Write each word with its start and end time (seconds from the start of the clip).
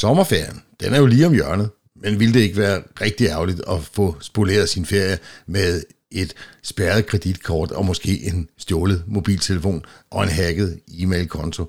Sommerferien, 0.00 0.62
den 0.80 0.94
er 0.94 0.98
jo 0.98 1.06
lige 1.06 1.26
om 1.26 1.32
hjørnet, 1.32 1.70
men 2.02 2.20
ville 2.20 2.34
det 2.34 2.40
ikke 2.40 2.56
være 2.56 2.82
rigtig 3.00 3.26
ærgerligt 3.26 3.60
at 3.68 3.82
få 3.92 4.16
spoleret 4.20 4.68
sin 4.68 4.86
ferie 4.86 5.18
med 5.46 5.82
et 6.10 6.34
spærret 6.62 7.06
kreditkort 7.06 7.70
og 7.70 7.86
måske 7.86 8.22
en 8.22 8.48
stjålet 8.58 9.04
mobiltelefon 9.06 9.84
og 10.10 10.22
en 10.22 10.28
hacket 10.28 10.80
e-mailkonto? 10.88 11.66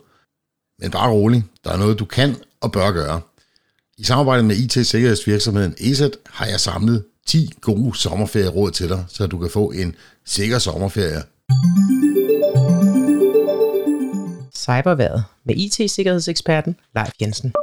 Men 0.79 0.91
bare 0.91 1.11
rolig, 1.11 1.43
der 1.63 1.71
er 1.71 1.77
noget, 1.77 1.99
du 1.99 2.05
kan 2.05 2.35
og 2.61 2.71
bør 2.71 2.91
gøre. 2.91 3.21
I 3.97 4.03
samarbejde 4.03 4.43
med 4.43 4.55
IT-sikkerhedsvirksomheden 4.55 5.75
ESET 5.77 6.17
har 6.25 6.45
jeg 6.45 6.59
samlet 6.59 7.03
10 7.27 7.51
gode 7.61 7.97
sommerferieråd 7.97 8.71
til 8.71 8.89
dig, 8.89 9.05
så 9.07 9.27
du 9.27 9.37
kan 9.37 9.49
få 9.49 9.71
en 9.71 9.95
sikker 10.25 10.59
sommerferie. 10.59 11.23
Cyberværet 14.55 15.23
med 15.45 15.55
IT-sikkerhedseksperten 15.55 16.75
Leif 16.95 17.11
Jensen. 17.21 17.53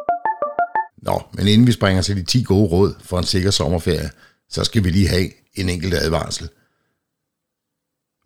Nå, 1.02 1.22
men 1.32 1.48
inden 1.48 1.66
vi 1.66 1.72
springer 1.72 2.02
til 2.02 2.16
de 2.16 2.22
10 2.22 2.42
gode 2.42 2.68
råd 2.68 2.94
for 3.00 3.18
en 3.18 3.24
sikker 3.24 3.50
sommerferie, 3.50 4.10
så 4.50 4.64
skal 4.64 4.84
vi 4.84 4.90
lige 4.90 5.08
have 5.08 5.30
en 5.54 5.68
enkelt 5.68 5.94
advarsel. 5.94 6.48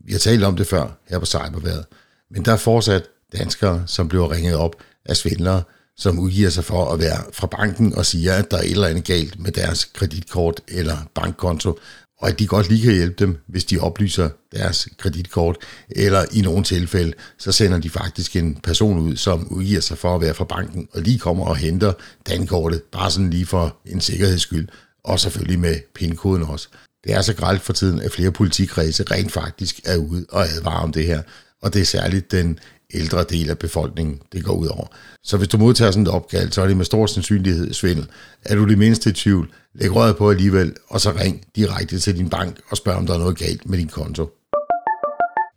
Vi 0.04 0.12
har 0.12 0.18
talt 0.18 0.44
om 0.44 0.56
det 0.56 0.66
før 0.66 0.98
her 1.08 1.18
på 1.18 1.26
Cyberværet, 1.26 1.84
men 2.30 2.44
der 2.44 2.52
er 2.52 2.56
fortsat 2.56 3.08
danskere, 3.38 3.82
som 3.86 4.08
bliver 4.08 4.30
ringet 4.32 4.56
op 4.56 4.76
af 5.04 5.16
svindlere, 5.16 5.62
som 5.96 6.18
udgiver 6.18 6.50
sig 6.50 6.64
for 6.64 6.92
at 6.92 6.98
være 6.98 7.24
fra 7.32 7.46
banken 7.46 7.94
og 7.94 8.06
siger, 8.06 8.34
at 8.34 8.50
der 8.50 8.56
er 8.56 8.62
et 8.62 8.70
eller 8.70 8.88
andet 8.88 9.04
galt 9.04 9.40
med 9.40 9.52
deres 9.52 9.84
kreditkort 9.84 10.60
eller 10.68 10.96
bankkonto, 11.14 11.78
og 12.22 12.28
at 12.28 12.38
de 12.38 12.46
godt 12.46 12.68
lige 12.68 12.82
kan 12.82 12.94
hjælpe 12.94 13.16
dem, 13.18 13.38
hvis 13.46 13.64
de 13.64 13.78
oplyser 13.78 14.28
deres 14.52 14.88
kreditkort, 14.98 15.56
eller 15.90 16.24
i 16.32 16.40
nogle 16.40 16.64
tilfælde, 16.64 17.12
så 17.38 17.52
sender 17.52 17.78
de 17.78 17.90
faktisk 17.90 18.36
en 18.36 18.58
person 18.62 18.98
ud, 18.98 19.16
som 19.16 19.46
udgiver 19.48 19.80
sig 19.80 19.98
for 19.98 20.14
at 20.14 20.20
være 20.20 20.34
fra 20.34 20.44
banken, 20.44 20.88
og 20.92 21.02
lige 21.02 21.18
kommer 21.18 21.44
og 21.44 21.56
henter 21.56 21.92
dankortet, 22.28 22.82
bare 22.82 23.10
sådan 23.10 23.30
lige 23.30 23.46
for 23.46 23.76
en 23.86 24.00
sikkerheds 24.00 24.42
skyld, 24.42 24.68
og 25.04 25.20
selvfølgelig 25.20 25.58
med 25.58 25.76
pindkoden 25.94 26.42
også. 26.42 26.68
Det 27.04 27.12
er 27.12 27.22
så 27.22 27.34
grælt 27.34 27.62
for 27.62 27.72
tiden, 27.72 28.00
at 28.00 28.12
flere 28.12 28.32
politikredse 28.32 29.04
rent 29.10 29.32
faktisk 29.32 29.80
er 29.84 29.96
ude 29.96 30.26
og 30.28 30.46
advare 30.48 30.82
om 30.82 30.92
det 30.92 31.06
her, 31.06 31.22
og 31.62 31.74
det 31.74 31.80
er 31.80 31.86
særligt 31.86 32.32
den 32.32 32.58
ældre 32.94 33.24
del 33.24 33.50
af 33.50 33.58
befolkningen, 33.58 34.20
det 34.32 34.44
går 34.44 34.52
ud 34.52 34.66
over. 34.66 34.86
Så 35.22 35.36
hvis 35.36 35.48
du 35.48 35.58
modtager 35.58 35.90
sådan 35.90 36.02
et 36.02 36.08
opkald, 36.08 36.52
så 36.52 36.62
er 36.62 36.66
det 36.66 36.76
med 36.76 36.84
stor 36.84 37.06
sandsynlighed 37.06 37.72
svindel. 37.72 38.06
Er 38.44 38.56
du 38.56 38.68
det 38.68 38.78
mindste 38.78 39.10
i 39.10 39.12
tvivl, 39.12 39.52
læg 39.74 39.94
røret 39.94 40.16
på 40.16 40.30
alligevel, 40.30 40.74
og 40.88 41.00
så 41.00 41.10
ring 41.10 41.44
direkte 41.56 41.98
til 41.98 42.16
din 42.16 42.28
bank 42.28 42.60
og 42.70 42.76
spørg, 42.76 42.96
om 42.96 43.06
der 43.06 43.14
er 43.14 43.18
noget 43.18 43.38
galt 43.38 43.68
med 43.68 43.78
din 43.78 43.88
konto. 43.88 44.30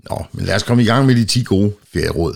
Nå, 0.09 0.25
men 0.31 0.45
lad 0.45 0.55
os 0.55 0.63
komme 0.63 0.83
i 0.83 0.85
gang 0.85 1.05
med 1.05 1.15
de 1.15 1.25
10 1.25 1.43
gode 1.43 1.73
ferieråd. 1.93 2.35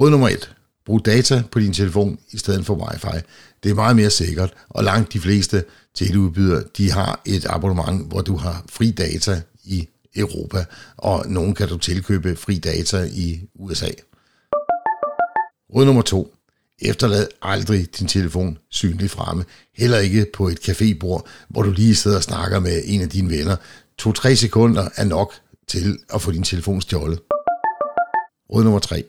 Råd 0.00 0.10
nummer 0.10 0.28
1. 0.28 0.52
Brug 0.86 1.06
data 1.06 1.42
på 1.50 1.60
din 1.60 1.72
telefon 1.72 2.18
i 2.30 2.38
stedet 2.38 2.66
for 2.66 2.74
wifi. 2.74 3.24
Det 3.62 3.70
er 3.70 3.74
meget 3.74 3.96
mere 3.96 4.10
sikkert, 4.10 4.54
og 4.68 4.84
langt 4.84 5.12
de 5.12 5.20
fleste 5.20 5.64
teleudbydere, 5.94 6.62
de 6.76 6.90
har 6.90 7.20
et 7.24 7.46
abonnement, 7.48 8.08
hvor 8.08 8.20
du 8.20 8.36
har 8.36 8.64
fri 8.68 8.90
data 8.90 9.42
i 9.64 9.88
Europa, 10.16 10.64
og 10.96 11.24
nogen 11.28 11.54
kan 11.54 11.68
du 11.68 11.78
tilkøbe 11.78 12.36
fri 12.36 12.58
data 12.58 13.08
i 13.12 13.40
USA. 13.54 13.90
Råd 15.74 15.84
nummer 15.84 16.02
to. 16.02 16.34
Efterlad 16.78 17.26
aldrig 17.42 17.98
din 17.98 18.08
telefon 18.08 18.58
synlig 18.70 19.10
fremme. 19.10 19.44
Heller 19.76 19.98
ikke 19.98 20.26
på 20.34 20.48
et 20.48 20.68
cafébord, 20.68 21.26
hvor 21.48 21.62
du 21.62 21.70
lige 21.70 21.94
sidder 21.94 22.16
og 22.16 22.22
snakker 22.22 22.60
med 22.60 22.82
en 22.84 23.02
af 23.02 23.08
dine 23.08 23.30
venner. 23.30 23.56
To-tre 23.98 24.36
sekunder 24.36 24.88
er 24.96 25.04
nok 25.04 25.32
til 25.68 25.98
at 26.14 26.22
få 26.22 26.32
din 26.32 26.42
telefon 26.42 26.80
stjålet. 26.80 27.20
Råd 28.52 28.64
nummer 28.64 28.78
3. 28.78 29.04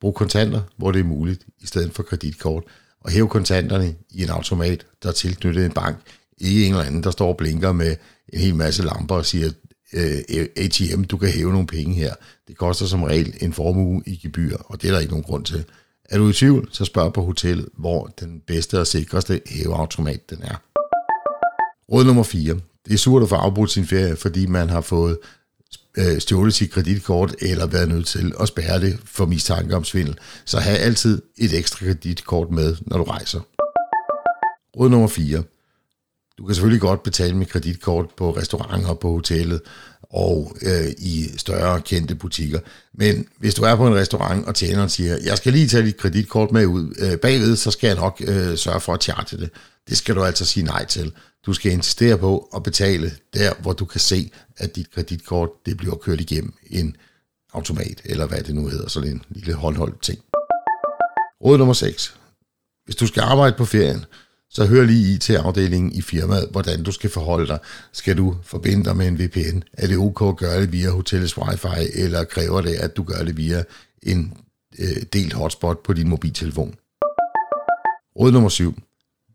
Brug 0.00 0.14
kontanter, 0.14 0.60
hvor 0.76 0.92
det 0.92 1.00
er 1.00 1.04
muligt, 1.04 1.46
i 1.60 1.66
stedet 1.66 1.94
for 1.94 2.02
kreditkort. 2.02 2.64
Og 3.00 3.10
hæv 3.10 3.28
kontanterne 3.28 3.94
i 4.10 4.22
en 4.22 4.30
automat, 4.30 4.86
der 5.02 5.08
er 5.08 5.12
tilknyttet 5.12 5.64
en 5.64 5.72
bank. 5.72 5.96
Ikke 6.38 6.66
en 6.66 6.72
eller 6.72 6.84
anden, 6.84 7.02
der 7.02 7.10
står 7.10 7.28
og 7.28 7.36
blinker 7.36 7.72
med 7.72 7.96
en 8.32 8.40
hel 8.40 8.54
masse 8.54 8.82
lamper 8.82 9.14
og 9.14 9.26
siger, 9.26 9.50
øh, 9.92 10.46
ATM, 10.56 11.02
du 11.02 11.16
kan 11.16 11.28
hæve 11.28 11.52
nogle 11.52 11.66
penge 11.66 11.94
her. 11.94 12.14
Det 12.48 12.56
koster 12.56 12.86
som 12.86 13.02
regel 13.02 13.34
en 13.40 13.52
formue 13.52 14.02
i 14.06 14.16
gebyr, 14.22 14.56
og 14.56 14.82
det 14.82 14.88
er 14.88 14.92
der 14.92 15.00
ikke 15.00 15.12
nogen 15.12 15.24
grund 15.24 15.44
til. 15.44 15.64
Er 16.04 16.18
du 16.18 16.28
i 16.28 16.32
tvivl, 16.32 16.68
så 16.72 16.84
spørg 16.84 17.12
på 17.12 17.22
hotellet, 17.22 17.68
hvor 17.78 18.06
den 18.20 18.42
bedste 18.46 18.80
og 18.80 18.86
sikreste 18.86 19.40
hæveautomat 19.46 20.30
den 20.30 20.42
er. 20.42 20.56
Råd 21.92 22.04
nummer 22.04 22.22
4. 22.22 22.60
Det 22.86 22.94
er 22.94 22.98
surt 22.98 23.22
at 23.22 23.28
få 23.28 23.34
afbrudt 23.34 23.70
sin 23.70 23.86
ferie, 23.86 24.16
fordi 24.16 24.46
man 24.46 24.70
har 24.70 24.80
fået 24.80 25.18
øh, 25.98 26.18
stjålet 26.18 26.54
sit 26.54 26.70
kreditkort 26.70 27.34
eller 27.40 27.66
været 27.66 27.88
nødt 27.88 28.06
til 28.06 28.32
at 28.40 28.48
spærre 28.48 28.80
det 28.80 28.98
for 29.04 29.26
mistanke 29.26 29.76
om 29.76 29.84
svindel. 29.84 30.18
Så 30.44 30.58
have 30.58 30.78
altid 30.78 31.22
et 31.38 31.58
ekstra 31.58 31.86
kreditkort 31.86 32.50
med, 32.50 32.76
når 32.80 32.98
du 32.98 33.04
rejser. 33.04 33.40
Råd 34.78 34.90
nummer 34.90 35.08
4. 35.08 35.42
Du 36.42 36.46
kan 36.46 36.54
selvfølgelig 36.54 36.80
godt 36.80 37.02
betale 37.02 37.36
med 37.36 37.46
kreditkort 37.46 38.06
på 38.16 38.36
restauranter, 38.36 38.94
på 38.94 39.12
hotellet 39.12 39.60
og 40.02 40.56
øh, 40.62 40.90
i 40.98 41.28
større 41.36 41.80
kendte 41.80 42.14
butikker. 42.14 42.60
Men 42.94 43.26
hvis 43.38 43.54
du 43.54 43.62
er 43.62 43.76
på 43.76 43.86
en 43.86 43.94
restaurant, 43.94 44.46
og 44.46 44.54
tjeneren 44.54 44.88
siger, 44.88 45.16
jeg 45.24 45.36
skal 45.36 45.52
lige 45.52 45.68
tage 45.68 45.86
dit 45.86 45.96
kreditkort 45.96 46.52
med 46.52 46.66
ud 46.66 46.94
øh, 46.98 47.18
bagved, 47.18 47.56
så 47.56 47.70
skal 47.70 47.86
jeg 47.86 47.96
nok 47.96 48.22
øh, 48.26 48.56
sørge 48.56 48.80
for 48.80 48.94
at 48.94 49.02
charge 49.02 49.36
det. 49.36 49.50
Det 49.88 49.96
skal 49.96 50.14
du 50.14 50.24
altså 50.24 50.44
sige 50.44 50.64
nej 50.64 50.84
til. 50.84 51.12
Du 51.46 51.52
skal 51.52 51.72
insistere 51.72 52.18
på 52.18 52.48
at 52.56 52.62
betale 52.62 53.12
der, 53.34 53.52
hvor 53.60 53.72
du 53.72 53.84
kan 53.84 54.00
se, 54.00 54.30
at 54.56 54.76
dit 54.76 54.94
kreditkort 54.94 55.50
det 55.66 55.76
bliver 55.76 55.94
kørt 55.94 56.20
igennem 56.20 56.54
en 56.70 56.96
automat, 57.52 58.00
eller 58.04 58.26
hvad 58.26 58.42
det 58.42 58.54
nu 58.54 58.68
hedder, 58.68 58.88
sådan 58.88 59.10
en 59.10 59.22
lille 59.28 59.54
håndholdt 59.54 60.02
ting. 60.02 60.18
Råd 61.44 61.58
nummer 61.58 61.74
6. 61.74 62.16
Hvis 62.84 62.96
du 62.96 63.06
skal 63.06 63.20
arbejde 63.20 63.56
på 63.56 63.64
ferien, 63.64 64.04
så 64.54 64.66
hør 64.66 64.84
lige 64.84 65.14
i 65.14 65.18
til 65.18 65.34
afdelingen 65.34 65.92
i 65.92 66.02
firmaet, 66.02 66.48
hvordan 66.50 66.82
du 66.82 66.92
skal 66.92 67.10
forholde 67.10 67.46
dig. 67.46 67.58
Skal 67.92 68.16
du 68.16 68.36
forbinde 68.42 68.84
dig 68.84 68.96
med 68.96 69.06
en 69.08 69.18
VPN? 69.18 69.62
Er 69.72 69.86
det 69.86 69.96
ok 69.96 70.22
at 70.22 70.36
gøre 70.36 70.60
det 70.60 70.72
via 70.72 70.90
hotellets 70.90 71.38
wifi, 71.38 71.90
eller 71.94 72.24
kræver 72.24 72.60
det, 72.60 72.74
at 72.74 72.96
du 72.96 73.02
gør 73.02 73.24
det 73.24 73.36
via 73.36 73.62
en 74.02 74.36
øh, 74.78 75.02
delt 75.12 75.32
hotspot 75.32 75.82
på 75.82 75.92
din 75.92 76.08
mobiltelefon? 76.08 76.74
Råd 78.20 78.32
nummer 78.32 78.48
7. 78.48 78.78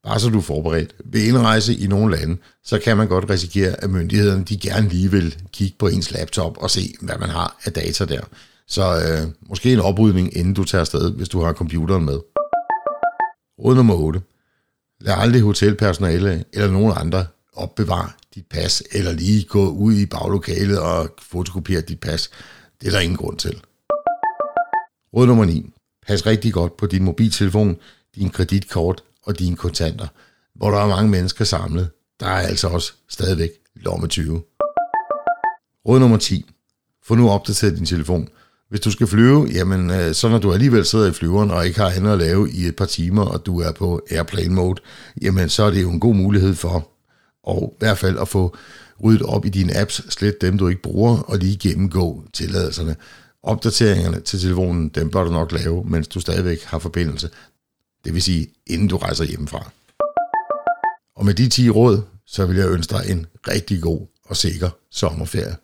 Bare 0.04 0.20
så 0.20 0.30
du 0.30 0.38
er 0.38 0.42
forberedt. 0.42 0.96
Ved 1.06 1.22
indrejse 1.22 1.76
i 1.76 1.88
nogle 1.88 2.18
lande, 2.18 2.38
så 2.64 2.80
kan 2.80 2.98
man 2.98 3.08
godt 3.08 3.30
risikere, 3.30 3.84
at 3.84 3.90
myndighederne 3.90 4.44
de 4.44 4.58
gerne 4.58 4.90
lige 4.90 5.12
vil 5.12 5.36
kigge 5.54 5.76
på 5.80 5.88
ens 5.88 6.12
laptop 6.12 6.58
og 6.58 6.70
se, 6.70 6.94
hvad 7.02 7.18
man 7.20 7.30
har 7.30 7.58
af 7.66 7.74
data 7.74 8.06
der. 8.06 8.22
Så 8.68 8.84
øh, 8.84 9.32
måske 9.50 9.74
en 9.74 9.80
oprydning, 9.80 10.38
inden 10.38 10.54
du 10.54 10.64
tager 10.64 10.80
afsted, 10.80 11.12
hvis 11.12 11.30
du 11.30 11.40
har 11.42 11.54
computeren 11.54 12.06
med. 12.06 12.20
Råd 13.60 13.76
nummer 13.76 13.96
8. 13.96 14.22
Lad 15.00 15.16
aldrig 15.18 15.42
hotelpersonale 15.42 16.46
eller 16.54 16.72
nogen 16.72 16.94
andre 16.96 17.26
opbevare 17.54 18.10
dit 18.36 18.46
pas, 18.50 18.84
eller 18.92 19.12
lige 19.12 19.44
gå 19.44 19.70
ud 19.70 19.94
i 19.94 20.06
baglokalet 20.06 20.80
og 20.80 21.10
fotokopiere 21.22 21.82
dit 21.82 22.00
pas. 22.00 22.30
Det 22.82 22.88
er 22.88 22.92
der 22.92 23.00
ingen 23.00 23.18
grund 23.18 23.38
til. 23.38 23.62
Råd 25.14 25.28
nummer 25.28 25.46
9. 25.46 25.74
Pas 26.08 26.26
rigtig 26.26 26.54
godt 26.54 26.78
på 26.78 26.86
din 26.86 27.04
mobiltelefon, 27.04 27.78
din 28.16 28.30
kreditkort 28.30 29.04
og 29.24 29.40
dine 29.40 29.56
kontanter. 29.56 30.08
Hvor 30.56 30.72
der 30.72 30.78
er 30.78 30.88
mange 30.88 31.10
mennesker 31.10 31.46
samlet, 31.46 31.90
der 32.20 32.26
er 32.26 32.48
altså 32.48 32.68
også 32.68 32.94
stadigvæk 33.10 33.50
lomme 33.76 34.08
20. 34.08 34.42
Råd 35.88 36.00
nummer 36.00 36.18
10. 36.18 36.50
Få 37.04 37.16
nu 37.16 37.30
opdateret 37.30 37.78
din 37.78 37.86
telefon. 37.86 38.30
Hvis 38.70 38.80
du 38.80 38.92
skal 38.92 39.08
flyve, 39.08 39.48
jamen 39.54 39.92
øh, 39.92 40.14
så 40.14 40.30
når 40.30 40.38
du 40.38 40.54
alligevel 40.54 40.86
sidder 40.86 41.10
i 41.10 41.12
flyveren 41.12 41.52
og 41.52 41.68
ikke 41.68 41.80
har 41.80 41.90
andet 41.90 42.12
at 42.12 42.18
lave 42.18 42.52
i 42.52 42.66
et 42.66 42.76
par 42.76 42.86
timer, 42.86 43.26
og 43.26 43.46
du 43.46 43.60
er 43.60 43.72
på 43.72 44.02
airplane 44.12 44.54
mode, 44.54 44.82
jamen 45.22 45.50
så 45.50 45.64
er 45.64 45.72
det 45.72 45.82
jo 45.82 45.90
en 45.90 46.00
god 46.00 46.16
mulighed 46.16 46.56
for, 46.56 46.90
og 47.44 47.74
i 47.76 47.80
hvert 47.80 47.98
fald 47.98 48.18
at 48.20 48.28
få 48.28 48.56
ryddet 49.04 49.22
op 49.22 49.46
i 49.46 49.50
dine 49.50 49.78
apps, 49.78 50.14
slet 50.14 50.42
dem 50.42 50.58
du 50.58 50.68
ikke 50.68 50.82
bruger, 50.82 51.18
og 51.18 51.38
lige 51.38 51.58
gennemgå 51.70 52.24
tilladelserne. 52.34 52.96
Opdateringerne 53.44 54.20
til 54.20 54.40
telefonen, 54.40 54.90
dem 54.90 55.10
bør 55.10 55.24
du 55.24 55.32
nok 55.32 55.52
lave, 55.52 55.84
mens 55.86 56.08
du 56.08 56.20
stadigvæk 56.20 56.64
har 56.64 56.80
forbindelse. 56.80 57.30
Det 58.06 58.14
vil 58.14 58.22
sige, 58.22 58.48
inden 58.68 58.88
du 58.88 58.98
rejser 58.98 59.24
hjemmefra. 59.24 59.72
Og 61.16 61.26
med 61.26 61.34
de 61.34 61.50
10 61.50 61.70
råd, 61.70 62.02
så 62.26 62.46
vil 62.46 62.58
jeg 62.58 62.70
ønske 62.70 62.96
dig 62.96 63.04
en 63.12 63.26
rigtig 63.48 63.82
god 63.82 64.08
og 64.26 64.38
sikker 64.38 64.70
sommerferie. 64.92 65.56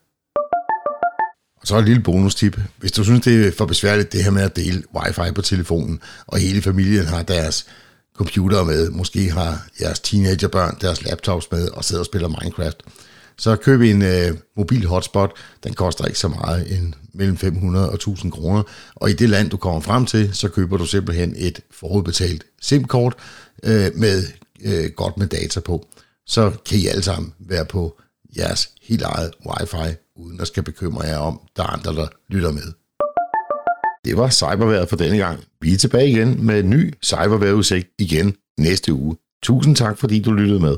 Og 1.63 1.67
så 1.67 1.77
et 1.77 1.85
lille 1.85 2.03
bonustip. 2.03 2.59
Hvis 2.77 2.91
du 2.91 3.03
synes, 3.03 3.21
det 3.21 3.47
er 3.47 3.51
for 3.57 3.65
besværligt, 3.65 4.13
det 4.13 4.23
her 4.23 4.31
med 4.31 4.41
at 4.41 4.55
dele 4.55 4.83
wifi 4.95 5.31
på 5.35 5.41
telefonen, 5.41 5.99
og 6.27 6.37
hele 6.39 6.61
familien 6.61 7.05
har 7.05 7.23
deres 7.23 7.65
computer 8.15 8.63
med, 8.63 8.89
måske 8.89 9.31
har 9.31 9.67
jeres 9.81 9.99
teenagerbørn 9.99 10.77
deres 10.81 11.03
laptops 11.03 11.51
med, 11.51 11.69
og 11.69 11.83
sidder 11.83 12.01
og 12.01 12.05
spiller 12.05 12.27
Minecraft, 12.27 12.83
så 13.37 13.55
køb 13.55 13.81
en 13.81 14.01
øh, 14.01 14.37
mobil 14.57 14.85
hotspot. 14.85 15.31
Den 15.63 15.73
koster 15.73 16.05
ikke 16.05 16.19
så 16.19 16.27
meget, 16.27 16.77
en 16.77 16.95
mellem 17.13 17.37
500 17.37 17.89
og 17.89 17.95
1000 17.95 18.31
kroner. 18.31 18.63
Og 18.95 19.09
i 19.09 19.13
det 19.13 19.29
land, 19.29 19.49
du 19.49 19.57
kommer 19.57 19.81
frem 19.81 20.05
til, 20.05 20.35
så 20.35 20.49
køber 20.49 20.77
du 20.77 20.85
simpelthen 20.85 21.33
et 21.37 21.59
forudbetalt 21.71 22.43
SIM-kort 22.61 23.15
øh, 23.63 23.91
med 23.95 24.23
øh, 24.63 24.89
godt 24.95 25.17
med 25.17 25.27
data 25.27 25.59
på. 25.59 25.87
Så 26.25 26.51
kan 26.65 26.77
I 26.77 26.87
alle 26.87 27.03
sammen 27.03 27.33
være 27.39 27.65
på 27.65 27.99
jeres 28.37 28.69
helt 28.81 29.01
eget 29.01 29.31
wifi, 29.45 29.95
uden 30.15 30.41
at 30.41 30.47
skal 30.47 30.63
bekymre 30.63 31.05
jer 31.05 31.17
om, 31.17 31.41
der 31.55 31.63
er 31.63 31.67
andre, 31.67 31.93
der 31.93 32.07
lytter 32.29 32.51
med. 32.51 32.73
Det 34.05 34.17
var 34.17 34.29
cyberværet 34.29 34.89
for 34.89 34.95
denne 34.95 35.17
gang. 35.17 35.39
Vi 35.61 35.73
er 35.73 35.77
tilbage 35.77 36.09
igen 36.09 36.45
med 36.45 36.59
en 36.59 36.69
ny 36.69 36.93
cyberværetudsigt 37.03 37.87
igen 37.99 38.35
næste 38.59 38.93
uge. 38.93 39.17
Tusind 39.43 39.75
tak, 39.75 39.97
fordi 39.97 40.21
du 40.21 40.31
lyttede 40.31 40.59
med. 40.59 40.77